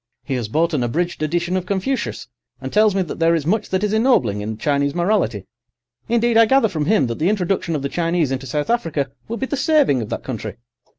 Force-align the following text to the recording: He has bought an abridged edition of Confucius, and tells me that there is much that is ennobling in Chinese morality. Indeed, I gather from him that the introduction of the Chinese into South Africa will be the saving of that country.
He 0.23 0.33
has 0.33 0.47
bought 0.47 0.73
an 0.73 0.81
abridged 0.81 1.21
edition 1.21 1.55
of 1.55 1.67
Confucius, 1.67 2.27
and 2.59 2.73
tells 2.73 2.95
me 2.95 3.03
that 3.03 3.19
there 3.19 3.35
is 3.35 3.45
much 3.45 3.69
that 3.69 3.83
is 3.83 3.93
ennobling 3.93 4.41
in 4.41 4.57
Chinese 4.57 4.95
morality. 4.95 5.45
Indeed, 6.09 6.37
I 6.37 6.47
gather 6.47 6.69
from 6.69 6.85
him 6.85 7.05
that 7.05 7.19
the 7.19 7.29
introduction 7.29 7.75
of 7.75 7.83
the 7.83 7.87
Chinese 7.87 8.31
into 8.31 8.47
South 8.47 8.71
Africa 8.71 9.11
will 9.27 9.37
be 9.37 9.45
the 9.45 9.55
saving 9.57 10.01
of 10.01 10.09
that 10.09 10.23
country. 10.23 10.55